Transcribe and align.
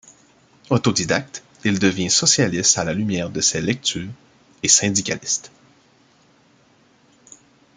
Autodidacte, 0.71 1.43
il 1.63 1.77
devient 1.77 2.09
socialiste 2.09 2.79
à 2.79 2.83
la 2.83 2.91
lumière 2.95 3.29
de 3.29 3.39
ses 3.39 3.61
lectures, 3.61 4.09
et 4.63 4.67
syndicaliste. 4.67 5.51